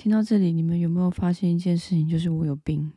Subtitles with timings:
[0.00, 2.08] 听到这里，你们有没有发现一件事情？
[2.08, 2.90] 就是我有病。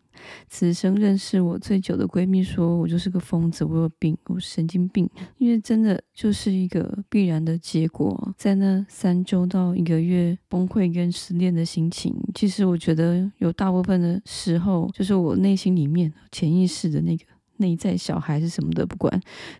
[0.47, 5.09] 此生认识我最久的闺蜜说，我就是个疯子，我有病，我神经病。
[5.37, 17.25] 因为真的就是一个必然的结果，在那三周到一个月崩溃跟失恋的心情，其实我觉得有大部分的时候，就是我内心里面潜意识的那个
[17.57, 19.11] 内在小孩是什么的，不管，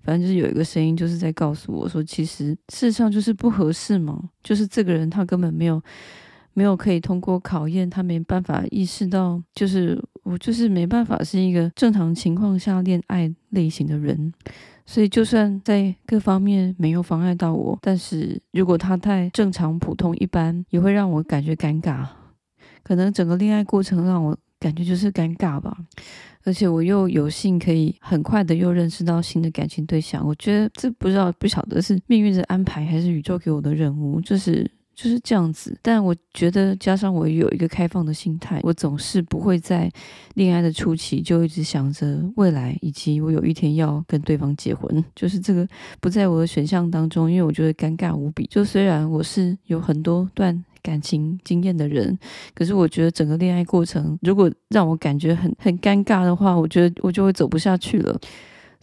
[0.02, 5.84] 反正就是有一个声音，就是在告诉我说，其实事实上就是不合适嘛，就是这个人他根本没有。
[6.54, 14.32] 没有可以通过考验，他没办法意识到，就是我就是没办法是一个正常情况下恋爱类型的人，
[14.86, 22.05] 所以就算在各方面没有妨碍到我，但是如果他太正常、普通、一般，也会让我感觉尴尬。
[22.83, 25.75] 可能整个恋爱过程让我感觉就是尴尬吧，
[26.43, 34.70] 而且我又有幸可以很快的又认识到新的感情对象，我觉得这不知道不晓得是命运的安排还是宇宙给我的任务，就是。
[34.95, 39.92] 就是这样子，但我觉得加上我有一个开放的心态，我总是不会在
[40.36, 45.67] 恋爱的初期就一直想着未来，以及我有一天要跟对方结婚，就是这个
[46.00, 48.45] 不在我的选项当中，因为我觉得尴尬无比。
[48.45, 52.17] 就虽然我是有很多段感情经验的人，
[52.54, 58.20] 可是我觉得整个恋爱过程如果让我感觉很很尴尬的话，我觉得我就会走不下去了。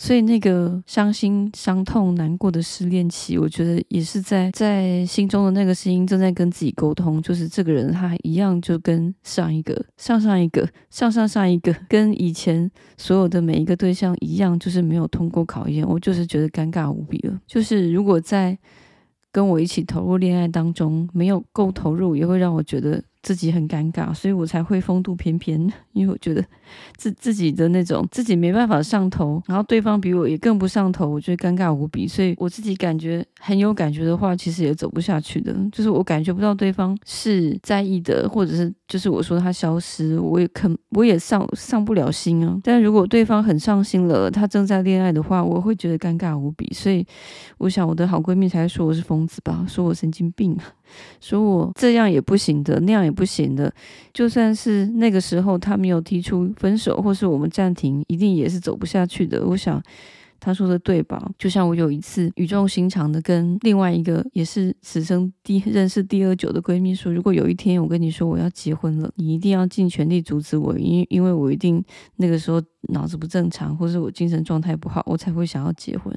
[0.02, 15.86] 所以那个伤心、伤痛、难过的失恋期，我觉得也是在在心中的那个声音正在跟自己沟通，就是这个人他一样，就跟上一个、上上一个、上上上一个，跟以前所有的每一个对象一样，就是没有通过考验。
[15.86, 17.38] 我就是觉得尴尬无比了。
[17.46, 18.58] 就是如果在
[19.30, 23.04] 跟我一起投入恋爱当中没有够投入，也会让我觉得。
[23.22, 25.60] 自己很尴尬，所以我才会风度翩翩，
[25.92, 26.42] 因为我觉得
[26.96, 42.58] 自自己的那种自己没办法上头，然后对方比我也更不上头，我觉得尴尬无比，所以我自己感觉很有感觉的话，其实也走不下去的，就是我感觉不到对方是在意的，或者是就是我说他消失，我也肯我也上上不了心啊。
[42.64, 47.06] 但如果对方很上心了，他正在恋爱的话，我会觉得尴尬无比，所以
[47.58, 50.56] 我想我的好闺蜜才说我是疯子吧，说我神经病。
[51.20, 53.72] 说我这样也不行的，那样不行的，
[54.12, 59.46] 就算是那个时候他没有提出分手，或是我们暂停，一定也是走不下去的。
[59.46, 59.82] 我想。
[60.40, 61.30] 他说的对吧？
[61.38, 71.84] 就像我有一次语重心长的跟另外一个也是此生第认识第二久的闺蜜说，如果有一天我跟你说我要结婚了，你一定要尽全力阻止我，因因为我一定
[72.16, 76.12] 那个时候脑子不正常，或是我精神状态不好，我才会想要结婚。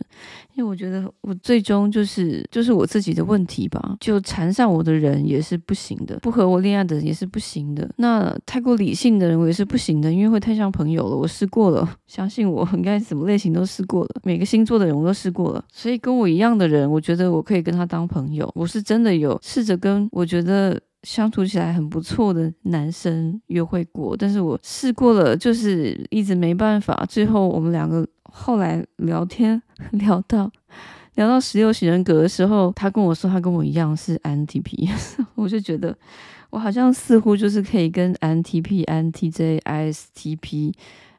[0.56, 11.16] 因为我觉得我最终就是就是我自己的问题吧，就缠上我的人也是不行的，不和我恋爱的人也是不行的，那太过理性的人我也是不行的，因为会太像朋友了。
[11.18, 14.13] 我试过了，相信我，应该什么类型都试过了。
[14.22, 18.50] 每个星座的人我都试过了，所以跟我一样的人，我觉得我可以跟他当朋友。
[18.54, 27.06] 我是真的有试着跟我觉得相处起来很不错的男生约会过，但是我试过了，就是一直没办法。
[27.10, 30.52] 最后我们两个后来聊天 聊到
[31.16, 34.90] 聊到十六型人格的时候，他跟我说他跟我一样是 INTP，
[35.36, 35.98] 我就觉得
[36.52, 40.74] 我好像似乎就是可以跟 INTP、INTJ、ISTP、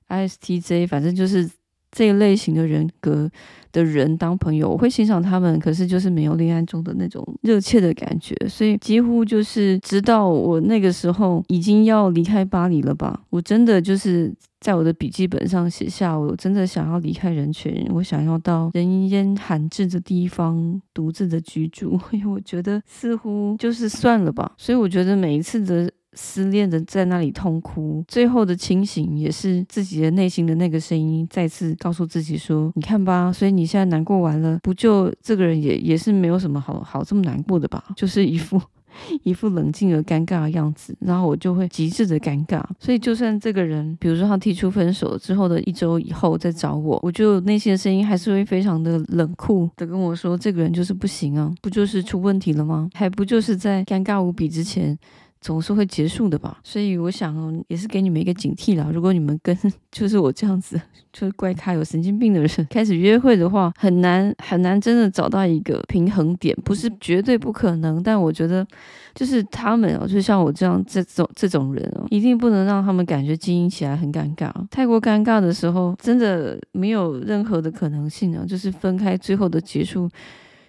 [0.09, 1.51] ISTJ，反正就是。
[1.95, 3.31] 这一类型的人格
[3.71, 25.89] 的人当朋友，我会欣赏他们，可是就是没有恋爱中的那种热切的感觉，所以几乎就是直到我那个时候已经要离开巴黎了吧，我真的就是在我的笔记本上写下，我真的想要离开人群，我想要到人烟罕至的地方独自的居住， 因为我觉得似乎就是算了吧，所以我觉得每一次的。
[26.15, 37.85] 失恋的在那里痛哭，最后的清醒也是自己的内心的那个声音再次告诉自己说：“你看吧，所以你现在难过完了，不就这个人也也是没有什么好好这么难过的吧？
[37.97, 38.61] 就是一副
[39.25, 42.63] 一副冷静而尴尬的样子，然后我就会极致的尴尬。
[42.79, 52.89] 所以就算这个人，比如说他提出分手之后的一周以后再找我，我就内心的声音还是会非常的冷酷的跟我说：这个人就是不行啊，不就是出问题了吗？
[52.95, 54.97] 还不就是在尴尬无比之前。”
[55.45, 58.89] 总是会结束的吧，所以我想也是给你们一个警惕啦。
[58.91, 59.55] 如果你们跟
[59.93, 60.81] 就是我这样子，
[61.13, 68.03] 就是怪咖有神经病的人开始约会的话，很难很难真的找到一个平衡点，不是绝对不可能。
[68.03, 68.67] 但我觉得
[69.15, 74.51] 就是他们哦，就像我这样这种这种人哦，一定不能让他们感觉经营起来很尴尬。
[74.71, 80.09] 太过尴尬的时候，真的没有任何的可能性啊，就是分开最后的结束。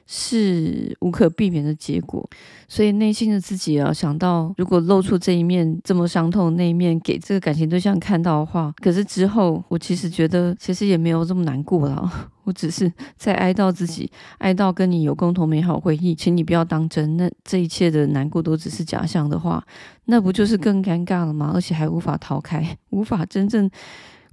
[0.07, 2.27] 是无可避免的结果。
[2.67, 12.09] 所以内心的自己啊，想到如果露出这一面这么伤痛的那一面给这个感情对象看到的话，可是之后我其实觉得其实也没有这么难过了。
[12.45, 17.17] 我只是在哀悼自己，哀悼跟你有共同美好回忆，请你不要当真。
[17.17, 19.65] 那这一切的难过都只是假象的话，
[20.05, 21.51] 那不就是更尴尬了吗？
[21.55, 23.67] 而且还无法逃开，无法真正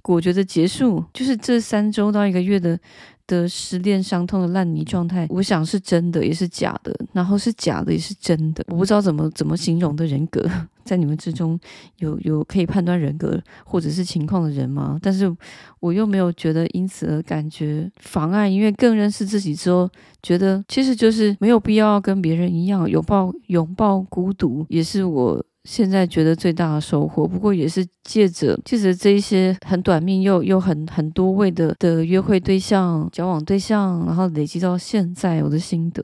[0.03, 2.79] 果决的结束，就是这三周到一个月的。
[3.27, 10.45] 的失恋伤痛的烂泥状态，我想是真的也是假的，然后是假的也是真的，我不知道怎么怎么形容的人格，
[10.83, 11.59] 在你们之中
[11.97, 14.99] 有有可以判断人格或者是情况的人吗？
[15.01, 15.33] 但是
[15.79, 19.89] 我又没有觉得因此而感觉妨碍，因为更认识自己之后，
[20.21, 25.43] 觉得其实就是没有必要跟别人一样拥抱拥抱孤独，也是我。
[25.63, 36.03] 现在觉得最大的收获，不过也是借着借着这一些很短命又又很很多位的的约会对象、交往对象，然后累积到现在我的心得，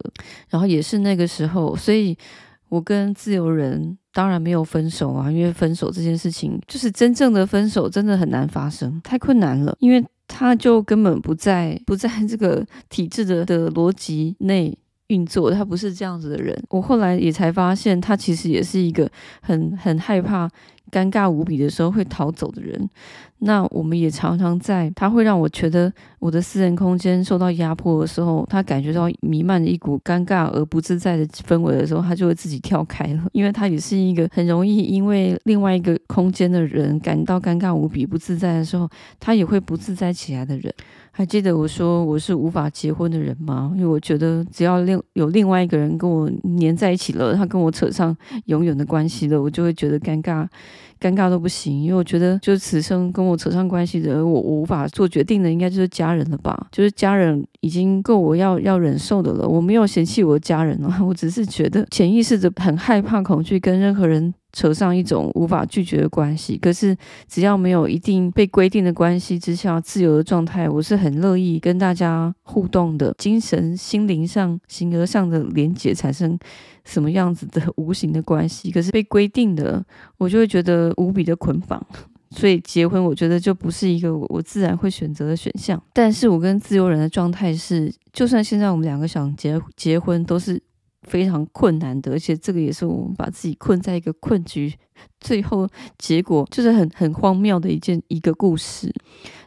[0.50, 2.18] 然后也是那个时候，所以
[2.70, 14.78] 我跟自由人当然没有分手啊，因为分手这件事情就是真正的分手真的很难发生，太困难了，因为他就根本不在不在这个体制的的逻辑内。
[15.10, 16.58] 运作，他不是这样子的人。
[16.70, 19.10] 我后来也才发现，他其实也是一个
[19.42, 20.50] 很很害怕
[20.92, 22.90] 尴尬无比的时候会逃走的人。
[23.42, 25.90] 那我们也常常在，他会让我觉得
[26.20, 33.24] 我的私人空间受到压迫的时候，他感觉到弥漫着一股尴尬而不自在的氛围的时候，他就会自己跳开了。
[33.32, 38.90] 因为他也是一个很容易因为另外一个空间的人感到尴尬无比、不自在的时候，
[39.22, 40.74] 他也会不自在起来的人。
[41.12, 43.72] 还记得我说我是无法结婚的人吗？
[43.76, 48.16] 因为我觉得只要另有另外一个人跟我黏在一起了，他跟我扯上
[48.46, 50.46] 永远的关系了，我就会觉得尴尬，
[51.00, 51.84] 尴尬都不行。
[51.84, 56.68] 因为我觉得就是此生跟我扯上关系的，我我无法做决定的，应该就是家人了吧？
[56.72, 59.48] 就是家人已经够我要要忍受的了。
[59.48, 64.34] 我没有嫌弃我的家人了，我只是觉得潜意识的很害怕、恐惧跟任何人。
[64.52, 66.98] 扯上一种无法拒绝的关系，可是
[67.28, 73.14] 只要没有一定被规定的关系之下，自由的状态，我是很乐意跟大家互动的。
[73.20, 76.36] 精神、心灵上、形而上的连结产生
[76.90, 79.86] 什么样子的无形的关系， 可是被规定的，
[80.18, 81.86] 我就会觉得无比的捆绑。
[82.32, 85.82] 所以结婚，我觉得就不是一个我自然会选择的选项。
[85.94, 90.62] 但是我跟自由人的状态是，就算现在我们两个想结结婚，都是。
[91.04, 94.72] 非常困难的，而且这个也是我们把自己困在一个困局，
[95.22, 98.88] 最后结果就是很很荒谬的一件一个故事。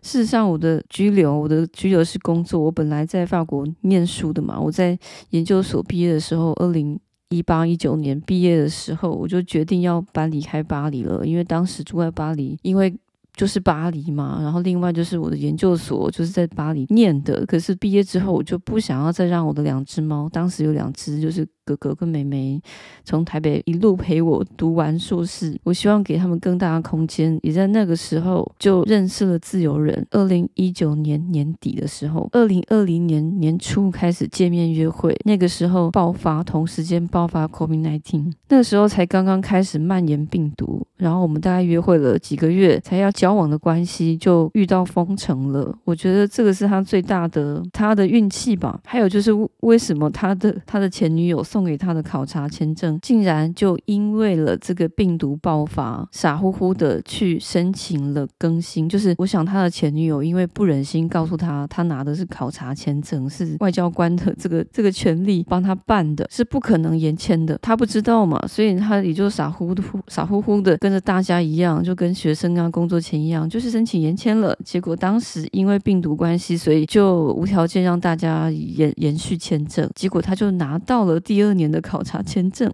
[0.00, 2.58] 事实上，我的居留，我的居留是工作。
[2.58, 4.98] 我本来在法国念书的嘛，我在
[5.30, 6.98] 研究所毕业的时候，二零
[7.32, 12.94] 一八一九年毕业的时候，我就决定要搬离开巴黎了，因为当时住在巴黎，因为。
[13.34, 17.44] 就是巴黎嘛，然后另外就是我的研究所就是在巴黎念的。
[17.46, 21.46] 可是毕业之后，我就不想要再让我的两只猫，当时有两只，就是。
[21.64, 22.60] 哥哥跟妹妹
[23.04, 27.38] 从台北一路陪我读完硕士，我希望给他们更大的空间。
[27.40, 30.04] 也在那个时候就认识了自由人。
[30.10, 40.84] 二零一九年年底的时候，二零二零年年初开始见面约会，那个时候爆发，同时间爆发 COVID-19，那个时候才刚刚开始蔓延病毒。
[40.96, 45.72] 然后我们大概约会了几个月，才要交往的关系就遇到封城了。
[45.84, 48.80] 我觉得这个是他最大的他的运气吧。
[48.84, 49.30] 还有就是
[49.60, 51.40] 为什么他的他的前女友。
[51.52, 58.88] 送给他的考察签证，竟然就因为了这个病毒爆发，傻乎乎的去申请了更新。
[58.88, 67.58] 就是我想他的前女友因为不忍心告诉他，他拿的是考察签证，是外交官的这个这个权利帮他办的，是不可能延签的。
[67.60, 74.56] 他不知道嘛，所以他也就傻乎乎傻乎乎的跟着大家一样，就跟学生啊工作前一样，就是申请延签了。
[74.64, 79.86] 结果当时因为病毒关系，所以就无条件让大家延延续签证。
[79.94, 81.20] 结果他就拿到了。
[81.20, 82.72] 第二年的考察签证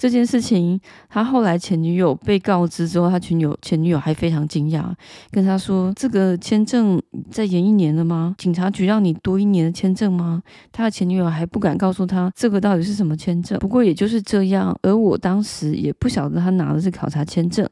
[0.00, 0.80] 这件事情，
[1.10, 4.82] 他后来前女友被告知之后，他前女友前女友还非常惊讶，
[5.30, 6.98] 跟他说：“这个签证
[7.30, 8.34] 再延一年了吗？
[8.38, 10.42] 警察局让你多一年的签证吗？”
[10.72, 13.58] 他的前女友还不敢告诉他这个到底是什么签证。
[13.58, 17.68] 不过也就是这样，而我当时也不晓得他拿的是考察签证，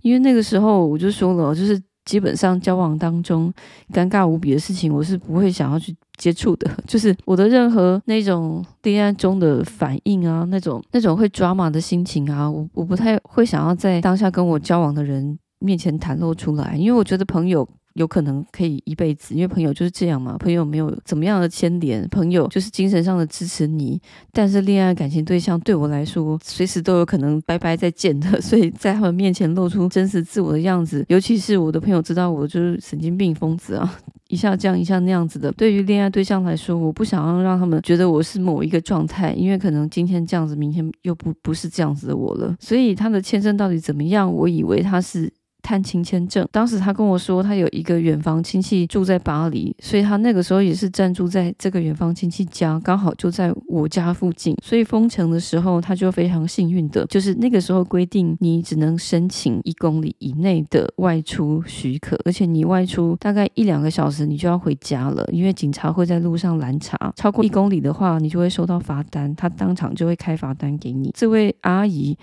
[0.00, 1.78] 因为那个时候我就说了，就是。
[2.08, 3.52] 基本上交往当中
[3.92, 6.70] 尴尬无比的事情，我是不会想要去接触的。
[6.86, 17.66] 就是我的任何那种恋爱中的反应啊，那种那种会抓马的心情啊，我我不太会想要在当下跟我交往的人面前袒露出来，因为我觉得朋友。
[17.98, 24.00] 有可能可以一辈子，因为朋友就是这样嘛，朋友没有怎么样的牵连，朋友就是精神上的支持你。
[24.32, 35.50] 但是恋爱感情对象对我来说，随时都有可能拜拜再见的， 所以在他们面前露出真实自我的样子，尤其是我的朋友知道我就是神经病疯子啊，一下这样一下那样子的。
[35.52, 42.56] 对于恋爱对象来说，我不想要让他们觉得我是某一个状态，因为可能今天这样子，明天又不不是这样子的我了。
[42.60, 44.32] 所以他的签证到底怎么样？
[44.32, 45.32] 我以为他是。
[45.68, 54.56] 探亲签证，当时他跟我说，他有一个远房亲戚住在巴黎，所以他那个时候也是暂住在这个远房亲戚家，刚好就在我家附近。
[54.62, 71.12] 所以封城的时候，他就非常幸运的，就是那个时候规定你只能申请一公里以内的外出许可，而且你外出大概一两个小时，你就要回家了，因为警察会在路上拦查，超过一公里的话，你就会收到罚单，他当场就会开罚单给你。
[71.14, 72.16] 这位阿姨。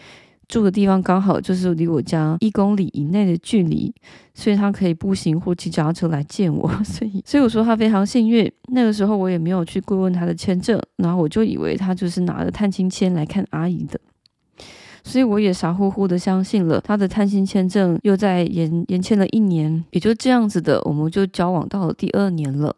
[0.48, 3.94] 住的地方刚好就是离我家一公里以内的距离，
[4.34, 8.52] 所以他可以步行或骑脚踏车来见我， 所以所以我说他非常幸运。
[8.70, 14.00] 那个时候我也没有去过问他的签证，然后我就以为他就是拿着探亲签来看阿姨的，
[15.04, 22.75] 所以我也傻乎乎的相信了他的探亲签证，又在延延签了一年，也就这样子的，我们就交往到了第二年了。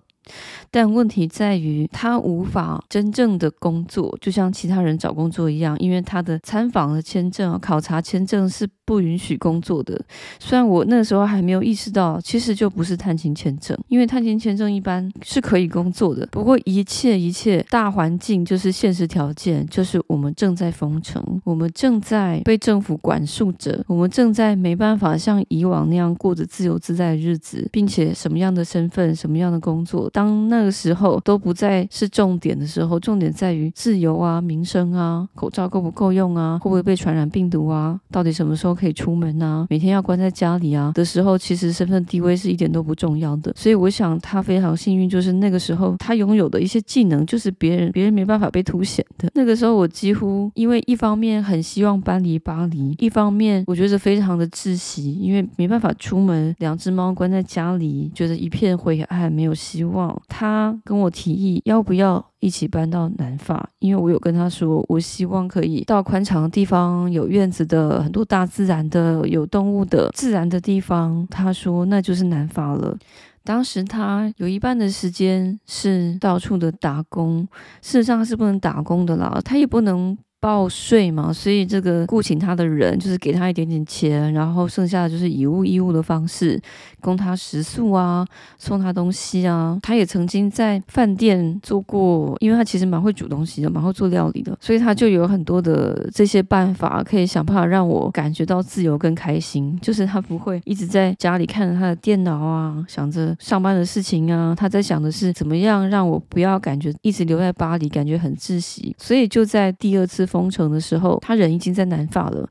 [0.72, 10.00] 但问题在于，他无法真正的工作，就像其他人找工作一样，因为他的参访的签证、考察签证是不允许工作的。
[10.40, 16.28] 虽然我那时候还没有意识到，其实就不是探亲签证，因为探亲签证一般是可以工作的。
[16.32, 30.10] 不过一切一切大环境就是现实条件，就是我们正在封城，我们正在被政府管束着，我们正在没办法像以往那样过着自由自在的日子，并且什么样的身份、什么样的工作。
[30.12, 43.54] 当那那个时候都不再是重点的时候，重点在于自由啊、民生啊、口罩够不够用啊、会不会被传染病毒啊、到底什么时候可以出门啊、每天要关在家里啊的时候，其实身份地位是一点都不重要的。
[43.56, 49.30] 所以我想他非常幸运，就是那个时候他拥有的一些技能，就是别人别人没办法被凸显的。
[49.36, 60.08] 那个时候我几乎因为一方面很希望搬离巴黎，一方面我觉得非常的窒息，因为没办法出门，两只猫关在家里，觉得一片灰暗，没有希望。
[60.28, 71.28] 他他跟我提议要不要一起搬到南法，因为我有跟他说，我希望可以到宽敞的地方，有院子的，很多大自然的，有动物的自然的地方。
[71.30, 72.98] 他说那就是南法了。
[73.44, 77.46] 当时他有一半的时间是到处的打工，
[77.82, 80.18] 事实上是不能打工的啦，他也不能。
[80.48, 86.58] 报税嘛，所以这个雇请他的人就是给他一点点钱，然后剩下的就是以物易物的方式
[87.02, 88.26] 供他食宿啊，
[88.58, 89.78] 送他东西啊。
[89.84, 99.78] 他也曾经在饭店做过，因为他其实蛮会煮东西的，蛮会做料理的，所以他就有很多的这些办法可以想办法让我感觉到自由跟开心。
[99.82, 108.96] 就是他不会一直在家里看着他的电脑啊，想着上班的事情啊，他在想的是怎么样让我不要感觉一直留在巴黎，感觉很窒息。
[108.98, 110.26] 所以就在第二次。
[110.38, 112.48] 封城的时候，他人已经在南法了。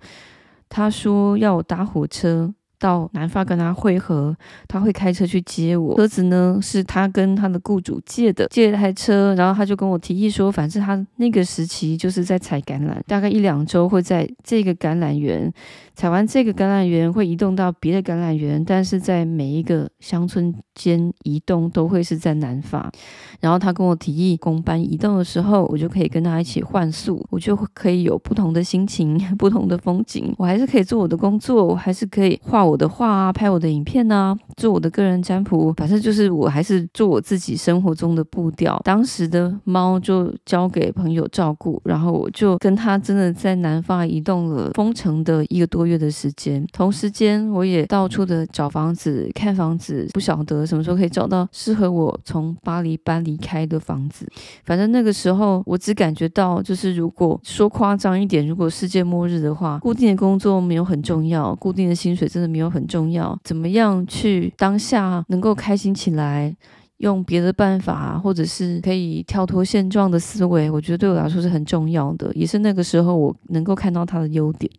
[0.69, 4.37] 他说要搭火车到南法跟他会合，
[4.69, 5.97] 他会开车去接我。
[5.97, 9.35] 车子呢是他跟他的雇主借的，借了台车。
[9.35, 15.53] 然后他就跟我提议说，反正他那个时期就是在采橄榄，大概一两周会在这个橄榄园。
[15.95, 22.93] 采完这个橄榄园会移动到别的橄榄园，但是在每一个乡村间移动都会是在南法。
[23.41, 30.35] 然后他跟我提议公班移动的时候，我就可以跟他一起换宿，我就可以有不同的心情、 不同的风景。
[30.37, 35.73] 我还是可以做我的工作，我还是可以画我的画啊，拍我的影片啊，做我的个人占卜。
[35.75, 38.81] 反正就是我还是做我自己生活中的步调。
[38.85, 54.27] 当时的猫就交给朋友照顾，然后我就跟他真的在南方移动了封城的一个多月的时间，同时间我也到处的找房子、看房子，不晓得什么时候可以找到适合我从巴黎搬离开的房子。
[54.65, 63.39] 反正那个时候，我只感觉到，就是如果说夸张一点，如果世界末日的话，固定的工作没有很重要，固定的薪水真的没有很重要。
[63.45, 66.57] 怎么样去当下能够开心起来，
[66.99, 74.73] 用别的办法，或者是可以跳脱现状的思维，我觉得对我来说是很重要的，也是那个时候我能够看到他的优点。